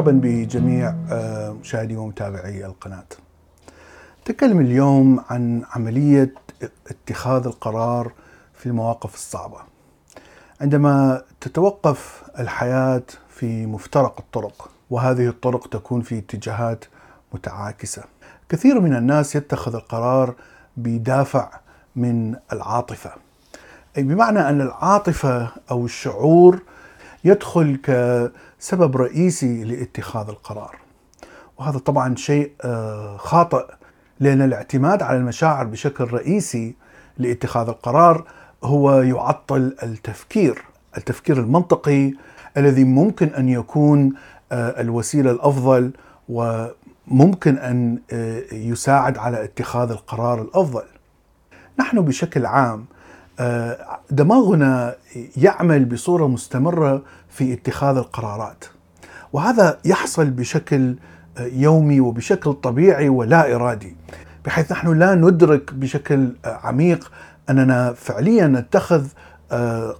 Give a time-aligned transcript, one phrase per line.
[0.00, 3.04] مرحبا بجميع آه، مشاهدي ومتابعي القناة.
[4.22, 6.34] نتكلم اليوم عن عملية
[6.90, 8.12] اتخاذ القرار
[8.54, 9.58] في المواقف الصعبة.
[10.60, 16.84] عندما تتوقف الحياة في مفترق الطرق وهذه الطرق تكون في اتجاهات
[17.32, 18.02] متعاكسة.
[18.48, 20.34] كثير من الناس يتخذ القرار
[20.76, 21.50] بدافع
[21.96, 23.10] من العاطفة.
[23.96, 26.62] أي بمعنى أن العاطفة أو الشعور
[27.24, 30.76] يدخل كسبب رئيسي لاتخاذ القرار.
[31.58, 33.64] وهذا طبعا شيء آه، خاطئ
[34.20, 36.74] لأن الاعتماد على المشاعر بشكل رئيسي
[37.18, 38.24] لاتخاذ القرار
[38.64, 40.62] هو يعطل التفكير
[40.96, 42.12] التفكير المنطقي
[42.56, 44.12] الذي ممكن أن يكون
[44.52, 45.92] آه، الوسيلة الأفضل
[46.28, 50.84] وممكن أن آه، يساعد على اتخاذ القرار الأفضل.
[51.78, 52.86] نحن بشكل عام
[54.10, 54.94] دماغنا
[55.36, 58.64] يعمل بصورة مستمرة في اتخاذ القرارات.
[59.32, 60.96] وهذا يحصل بشكل
[61.40, 63.96] يومي وبشكل طبيعي ولا إرادي
[64.44, 67.10] بحيث نحن لا ندرك بشكل عميق
[67.50, 69.06] أننا فعليا نتخذ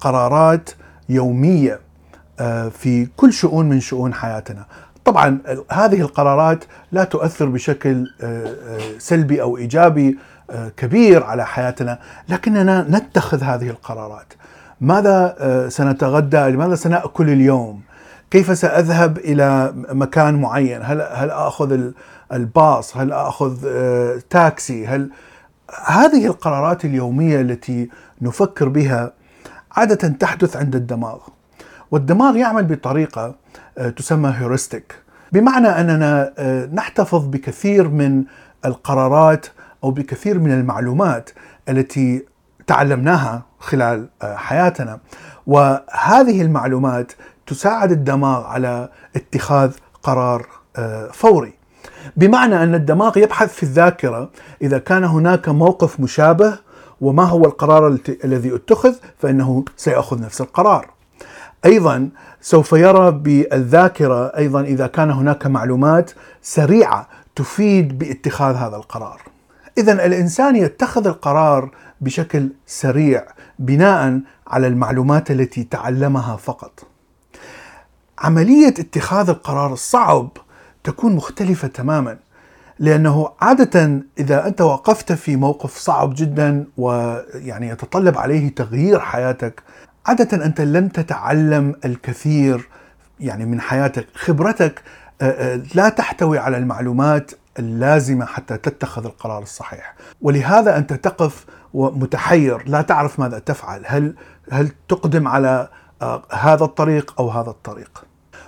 [0.00, 0.70] قرارات
[1.08, 1.80] يومية
[2.70, 4.64] في كل شؤون من شؤون حياتنا.
[5.04, 5.38] طبعا
[5.70, 8.06] هذه القرارات لا تؤثر بشكل
[8.98, 10.18] سلبي أو إيجابي
[10.76, 14.32] كبير على حياتنا لكننا نتخذ هذه القرارات.
[14.82, 17.80] ماذا آه، سنتغدى؟ لماذا سنأكل اليوم؟
[18.30, 21.90] كيف سأذهب إلى مكان معين؟ هل هل أخذ
[22.32, 25.10] الباص؟ هل أخذ آه، تاكسي؟ هل
[25.86, 27.88] هذه القرارات اليومية التي
[28.22, 29.12] نفكر بها
[29.72, 31.18] عادة تحدث عند الدماغ.
[31.90, 33.34] والدماغ يعمل بطريقة
[33.78, 34.94] آه، تسمى هيورستيك
[35.32, 36.32] بمعنى أننا
[36.74, 38.24] نحتفظ بكثير من
[38.64, 39.46] القرارات
[39.84, 41.30] أو بكثير من المعلومات
[41.68, 42.26] التي
[42.66, 45.00] تعلمناها خلال آه، حياتنا
[45.46, 47.12] وهذه المعلومات
[47.46, 49.72] تساعد الدماغ على اتخاذ
[50.02, 51.52] قرار آه، فوري
[52.16, 54.30] بمعنى أن الدماغ يبحث في الذاكرة
[54.62, 56.58] إذا كان هناك موقف مشابه
[57.00, 60.90] وما هو القرار الذي اتخذ فإنه سيأخذ نفس القرار.
[61.64, 62.08] أيضا
[62.40, 66.10] سوف يرى بالذاكرة أيضا إذا كان هناك معلومات
[66.42, 69.31] سريعة تفيد باتخاذ هذا القرار.
[69.78, 73.24] اذا الإنسان يتخذ القرار بشكل سريع
[73.58, 76.86] بناء على المعلومات التي تعلمها فقط.
[78.18, 80.30] عملية اتخاذ القرار الصعب
[80.84, 82.16] تكون مختلفة تماما
[82.78, 89.62] لأنه عادة إذا أنت وقفت في موقف صعب جدا ويعني يتطلب عليه تغيير حياتك
[90.06, 92.68] عادة أنت لم تتعلم الكثير
[93.20, 94.82] يعني من حياتك خبرتك
[95.74, 99.94] لا تحتوي على المعلومات اللازمة حتى تتخذ القرار الصحيح.
[100.22, 103.82] ولهذا أنت تقف ومتحير لا تعرف ماذا تفعل.
[103.86, 104.14] هل
[104.50, 105.68] هل تقدم على
[106.02, 108.04] آه، هذا الطريق أو هذا الطريق؟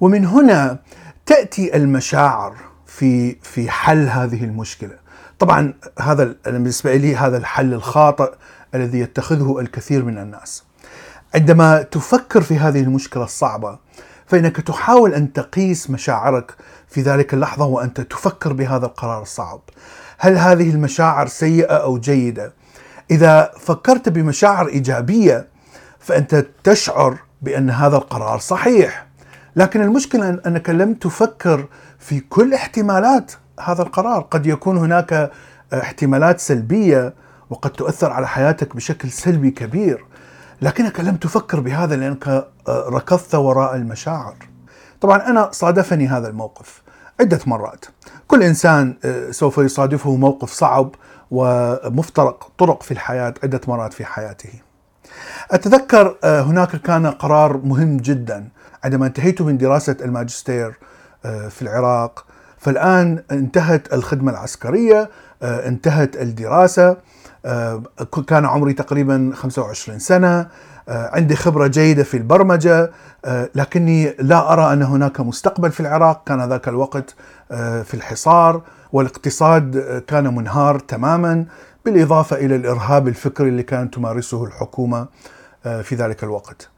[0.00, 0.78] ومن هنا
[1.26, 4.94] تأتي المشاعر في في حل هذه المشكلة.
[5.38, 8.32] طبعا هذا بالنسبة لي هذا الحل الخاطئ
[8.74, 10.64] الذي يتخذه الكثير من الناس.
[11.34, 13.78] عندما تفكر في هذه المشكلة الصعبة
[14.28, 16.54] فإنك تحاول أن تقيس مشاعرك
[16.88, 19.60] في ذلك اللحظة وأنت تفكر بهذا القرار الصعب.
[20.18, 22.52] هل هذه المشاعر سيئة أو جيدة؟
[23.10, 25.48] إذا فكرت بمشاعر إيجابية
[25.98, 29.06] فأنت تشعر بأن هذا القرار صحيح.
[29.56, 31.66] لكن المشكلة أنك لم تفكر
[31.98, 35.30] في كل احتمالات هذا القرار، قد يكون هناك
[35.72, 37.14] احتمالات سلبية
[37.50, 40.04] وقد تؤثر على حياتك بشكل سلبي كبير.
[40.62, 44.36] لكنك لم تفكر بهذا لأنك آه، ركضت وراء المشاعر.
[45.00, 46.82] طبعا أنا صادفني هذا الموقف
[47.20, 47.84] عدة مرات.
[48.28, 50.94] كل إنسان آه، سوف يصادفه موقف صعب
[51.30, 54.50] ومفترق طرق في الحياة عدة مرات في حياته.
[55.50, 58.48] أتذكر آه، هناك كان قرار مهم جدا
[58.84, 60.78] عندما انتهيت من دراسة الماجستير
[61.22, 62.24] في العراق
[62.58, 65.10] فالآن انتهت الخدمة العسكرية
[65.42, 66.96] انتهت الدراسة
[67.44, 67.82] آه،
[68.26, 70.48] كان عمري تقريبا 25 سنة آه،
[70.88, 72.90] عندي خبرة جيدة في البرمجة
[73.24, 76.24] آه، لكني لا أرى أن هناك مستقبل في العراق.
[76.26, 77.14] كان ذاك الوقت
[77.84, 78.62] في الحصار
[78.92, 81.44] والاقتصاد كان منهار تماما
[81.84, 85.06] بالإضافة إلى الإرهاب الفكري اللي كانت تمارسه الحكومة
[85.62, 86.68] في ذلك الوقت.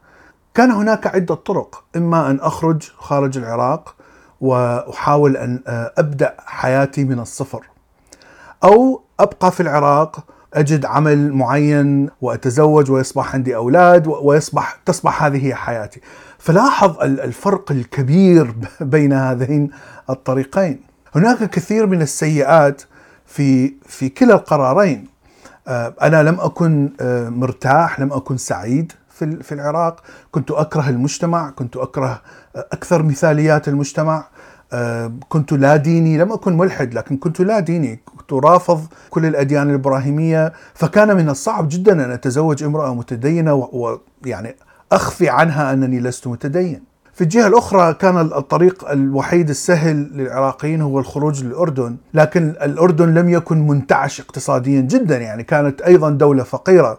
[0.53, 3.95] كان هناك عدة طرق إما أن أخرج خارج العراق
[4.41, 5.59] وأحاول أن
[5.97, 7.69] أبدأ حياتي من الصفر
[8.63, 10.23] أو أبقى في العراق
[10.53, 16.01] أجد عمل معين وأتزوج ويصبح عندي أولاد ويصبح تصبح هذه هي حياتي.
[16.39, 19.69] فلاحظ الفرق الكبير بين هذين
[20.09, 20.81] الطريقين.
[21.15, 22.81] هناك كثير من السيئات
[23.25, 25.07] في في كلا القرارين.
[25.67, 30.01] آه، أنا لم أكن آه، مرتاح، لم أكن سعيد في في العراق،
[30.31, 32.21] كنت أكره المجتمع، كنت أكره
[32.55, 34.25] آه، أكثر مثاليات المجتمع،
[35.29, 40.53] كنت لا ديني لم أكن ملحد لكن كنت لا ديني كنت رافض كل الأديان الإبراهيمية.
[40.73, 44.55] فكان من الصعب جدا أن أتزوج امرأة متدينة ويعني
[44.91, 46.83] أخفي عنها أنني لست متدين.
[47.13, 53.67] في الجهة الأخرى كان الطريق الوحيد السهل للعراقيين هو الخروج للأردن لكن الأردن لم يكن
[53.67, 56.97] منتعش اقتصاديا جدا يعني كانت أيضا دولة فقيرة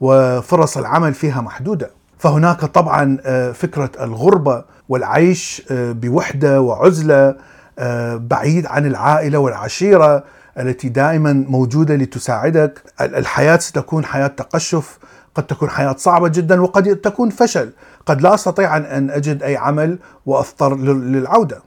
[0.00, 1.90] وفرص العمل فيها محدودة.
[2.18, 7.36] فهناك طبعا آه، فكرة الغربة والعيش آه، بوحدة وعزلة
[7.78, 10.24] آه، بعيد عن العائلة والعشيرة
[10.58, 12.82] التي دائما موجودة لتساعدك.
[13.00, 14.98] الحياة ستكون حياة تقشف
[15.34, 17.72] قد تكون حياة صعبة جدا وقد تكون فشل.
[18.06, 21.62] قد لا أستطيع أن أجد أي عمل وأضطر للعودة.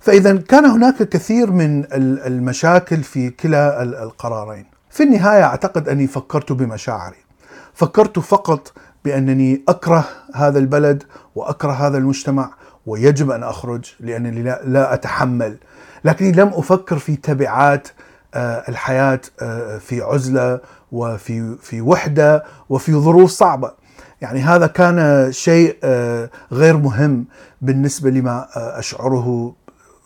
[0.00, 4.66] فإذا كان هناك كثير من المشاكل في كلا القرارين.
[4.90, 7.26] في النهاية أعتقد أني فكرت بمشاعري.
[7.74, 8.72] فكرت فقط
[9.06, 10.04] بأنني أكره
[10.34, 11.02] هذا البلد
[11.34, 12.50] وأكره هذا المجتمع
[12.86, 15.56] ويجب أن أخرج لأنني لا أتحمل.
[16.04, 17.88] لكني لم أفكر في تبعات
[18.34, 20.60] آه، الحياة آه، في عزلة
[20.92, 23.72] وفي في وحدة وفي ظروف صعبة.
[24.20, 27.24] يعني هذا كان شيء آه، غير مهم
[27.62, 29.54] بالنسبة لما أشعره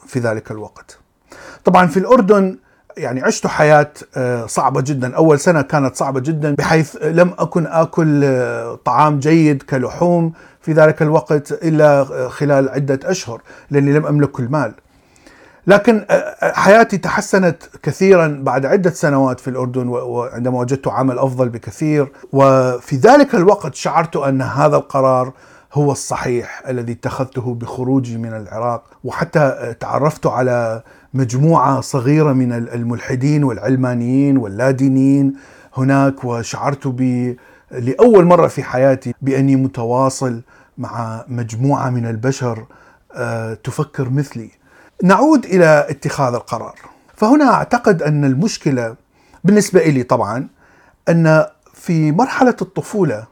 [0.06, 0.98] في ذلك الوقت.
[1.64, 2.58] طبعا في الأردن
[3.00, 5.16] يعني عشت حياة آه، صعبة جدا.
[5.16, 11.02] أول سنة كانت صعبة جدا بحيث لم أكن آكل آه، طعام جيد كلحوم في ذلك
[11.02, 14.72] الوقت إلا آه، خلال عدة أشهر لأني لم أملك المال
[15.66, 16.04] لكن
[16.42, 22.12] حياتي تحسنت كثيرا بعد عدة سنوات في الأردن وعندما وجدت عمل أفضل بكثير.
[22.32, 25.32] وفي ذلك الوقت شعرت أن هذا القرار
[25.72, 30.82] هو الصحيح الذي اتخذته بخروجي من العراق وحتى تعرفت على
[31.14, 35.34] مجموعة صغيرة من الملحدين والعلمانيين واللادينيين
[35.76, 37.00] هناك وشعرت ب
[37.70, 40.42] لأول مرة في حياتي بأني متواصل
[40.78, 42.64] مع مجموعة من البشر
[43.14, 44.50] آه، تفكر مثلي.
[45.02, 46.74] نعود إلى اتخاذ القرار.
[47.16, 48.94] فهنا أعتقد أن المشكلة
[49.44, 50.48] بالنسبة لي طبعا
[51.08, 53.24] أن في مرحلة الطفولة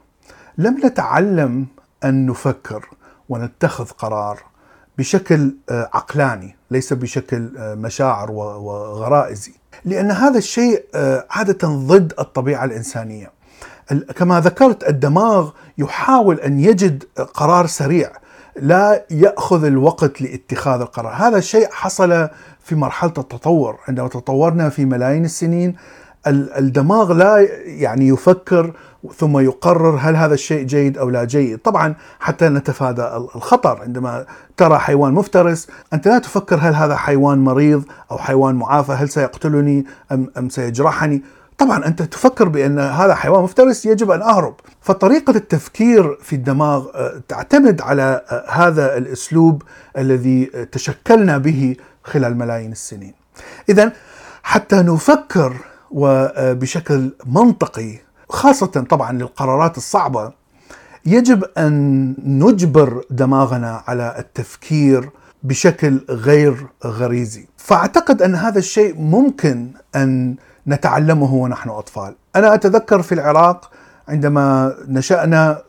[0.57, 1.65] لم نتعلم
[2.03, 2.89] أن نفكر
[3.29, 4.39] ونتخذ قرار
[4.97, 9.53] بشكل آه، عقلاني ليس بشكل آه، مشاعر وغرائزي.
[9.85, 13.31] لأن هذا الشيء آه، عادة ضد الطبيعة الإنسانية.
[14.15, 17.03] كما ذكرت الدماغ يحاول أن يجد
[17.33, 18.11] قرار سريع
[18.55, 21.13] لا يأخذ الوقت لاتخاذ القرار.
[21.13, 22.29] هذا الشيء حصل
[22.63, 23.79] في مرحلة التطور.
[23.87, 25.75] عندما تطورنا في ملايين السنين
[26.27, 28.73] الدماغ لا يعني يفكر
[29.17, 33.01] ثم يقرر هل هذا الشيء جيد أو لا جيد، طبعا حتى نتفادى
[33.35, 34.25] الخطر عندما
[34.57, 39.85] ترى حيوان مفترس أنت لا تفكر هل هذا حيوان مريض أو حيوان معافى، هل سيقتلني
[40.11, 41.23] ام أم سيجرحني؟
[41.57, 47.21] طبعا أنت تفكر بأن هذا حيوان مفترس يجب أن أهرب، فطريقة التفكير في الدماغ آه،
[47.27, 49.63] تعتمد على آه، هذا الأسلوب
[49.97, 53.13] الذي تشكلنا به خلال ملايين السنين.
[53.69, 53.91] اذا
[54.43, 55.53] حتى نفكر
[55.91, 57.99] وبشكل منطقي
[58.29, 60.31] خاصة طبعا للقرارات الصعبة
[61.05, 65.09] يجب أن نجبر دماغنا على التفكير
[65.43, 67.47] بشكل غير غريزي.
[67.57, 70.35] فأعتقد أن هذا الشيء ممكن أن
[70.67, 72.15] نتعلمه ونحن أطفال.
[72.35, 73.71] أنا أتذكر في العراق
[74.07, 75.61] عندما نشأنا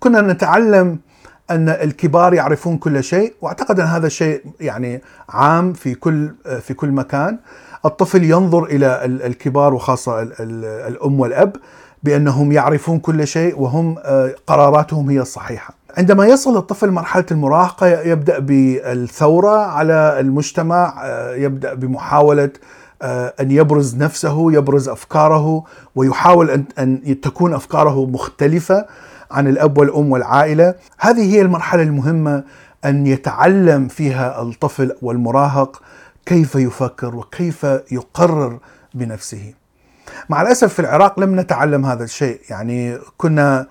[0.00, 0.98] كنا نتعلم
[1.50, 6.88] أن الكبار يعرفون كل شيء وأعتقد أن هذا الشيء يعني عام في كل في كل
[6.88, 7.38] مكان.
[7.84, 11.56] الطفل ينظر إلى الكبار وخاصة الأم والأب
[12.02, 15.74] بأنهم يعرفون كل شيء وهم آه، قراراتهم هي الصحيحة.
[15.98, 22.50] عندما يصل الطفل مرحلة المراهقة يبدأ بالثورة على المجتمع، آه، يبدأ بمحاولة
[23.02, 25.64] آه، أن يبرز نفسه، يبرز أفكاره
[25.94, 28.86] ويحاول أن تكون أفكاره مختلفة
[29.30, 32.44] عن الأب والأم والعائلة، هذه هي المرحلة المهمة
[32.84, 35.82] أن يتعلم فيها الطفل والمراهق
[36.26, 38.58] كيف يفكر وكيف يقرر
[38.94, 39.54] بنفسه.
[40.28, 43.66] مع الأسف في العراق لم نتعلم هذا الشيء، يعني كنا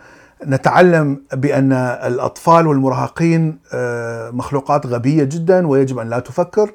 [0.48, 6.72] نتعلم بأن الأطفال والمراهقين آه، مخلوقات غبية جدا ويجب أن لا تفكر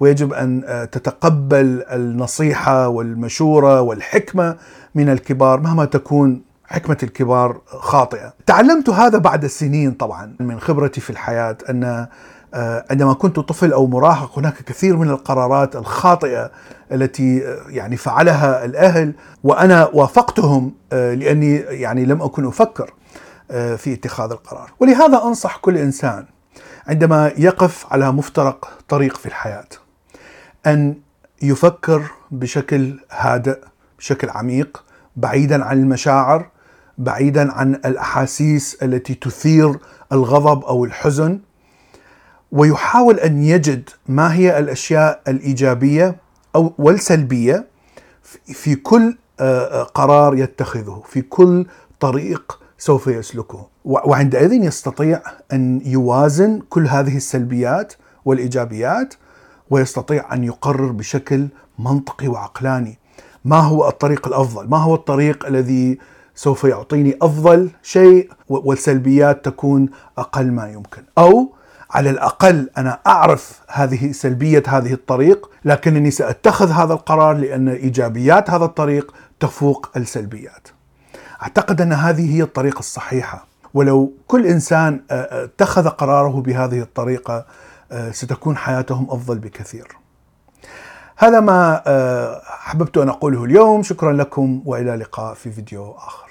[0.00, 4.56] ويجب أن آه، تتقبل النصيحة والمشورة والحكمة
[4.94, 8.34] من الكبار مهما تكون حكمة الكبار خاطئة.
[8.46, 12.06] تعلمت هذا بعد سنين طبعا من خبرتي في الحياة أن
[12.90, 16.50] عندما كنت طفل أو مراهق هناك كثير من القرارات الخاطئة
[16.92, 19.14] التي آه، يعني فعلها الأهل
[19.44, 22.94] وأنا وافقتهم آه، لأني يعني لم أكن أفكر
[23.76, 24.70] في اتخاذ القرار.
[24.80, 26.24] ولهذا أنصح كل إنسان
[26.86, 29.68] عندما يقف على مفترق طريق في الحياة
[30.66, 30.94] أن
[31.42, 33.58] يفكر بشكل هادئ
[33.98, 34.84] بشكل عميق
[35.16, 36.48] بعيدا عن المشاعر
[36.98, 39.78] بعيدا عن الأحاسيس التي تثير
[40.12, 41.40] الغضب أو الحزن.
[42.52, 46.16] ويحاول أن يجد ما هي الأشياء الإيجابية
[46.56, 47.66] أو والسلبية
[48.44, 51.66] في كل آه، قرار يتخذه، في كل
[52.00, 57.92] طريق سوف يسلكه، وعندئذ يستطيع أن يوازن كل هذه السلبيات
[58.24, 59.14] والإيجابيات
[59.70, 62.98] ويستطيع أن يقرر بشكل منطقي وعقلاني.
[63.44, 65.98] ما هو الطريق الأفضل؟ ما هو الطريق الذي
[66.34, 69.88] سوف يعطيني أفضل شيء؟ والسلبيات تكون
[70.18, 71.02] أقل ما يمكن.
[71.18, 71.52] أو
[71.90, 78.64] على الأقل أنا أعرف هذه سلبية هذه الطريق لكنني سأتخذ هذا القرار لأن إيجابيات هذا
[78.64, 80.68] الطريق تفوق السلبيات.
[81.42, 87.46] أعتقد أن هذه هي الطريقة الصحيحة ولو كل إنسان اتخذ قراره بهذه الطريقة
[88.10, 89.96] ستكون حياتهم أفضل بكثير.
[91.16, 91.82] هذا ما
[92.44, 96.29] حببت أن أقوله اليوم، شكرا لكم وإلى اللقاء في فيديو آخر.